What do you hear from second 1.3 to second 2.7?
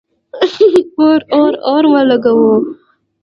اور، اور ولګوو